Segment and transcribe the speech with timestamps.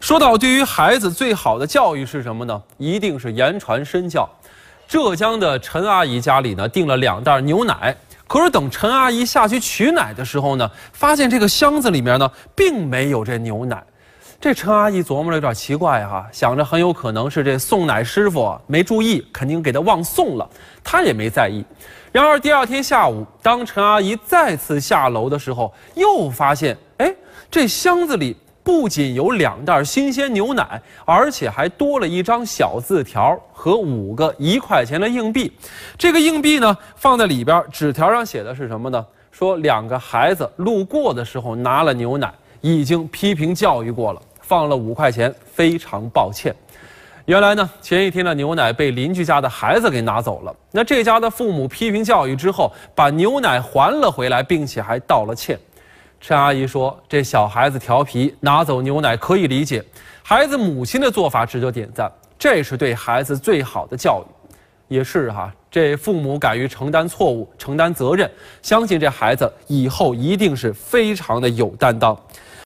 [0.00, 2.62] 说到对于孩子最好的教育是什么呢？
[2.78, 4.28] 一定是言传身教。
[4.86, 7.96] 浙江的陈阿姨家里呢订了两袋牛奶，
[8.28, 13.82] 可是等陈阿姨下去取奶的时候呢，发现这个箱子里面呢并没有这牛奶。
[14.38, 20.48] 这陈阿姨琢磨着有点奇怪哈，想着很有可能是这送奶师傅没注意，肯定给她忘送了，
[20.84, 21.64] 她也没在意。
[22.12, 27.12] 然而第二天下午，当陈阿姨再次下楼的时候，又发现，哎，
[27.50, 28.36] 这箱子里。
[28.66, 35.52] 不仅有两袋新鲜牛奶，而且还多了一张小字条和五个一块钱的硬币。
[35.96, 39.06] 这个硬币呢，放在里边，纸条上写的是什么呢？
[39.30, 42.28] 说两个孩子路过的时候拿了牛奶，
[42.60, 46.52] 已经批评教育过了，放了五块钱，非常抱歉。
[47.26, 50.52] 原来呢，前一天的牛奶被邻居家的孩子给拿走了。
[50.72, 55.56] 那这家的父母批评教育之后，把牛奶还了回来，并且还道了歉。
[56.20, 59.84] 陈阿姨说：“这小孩子调皮，拿走牛奶可以理解。
[60.22, 64.32] 孩子母亲的做法值得点赞，这是对孩子最好的教育。
[64.88, 68.30] 也是哈，这父母敢于承担错误、承担责任，
[68.62, 72.16] 相信这孩子以后一定是非常的有担当。”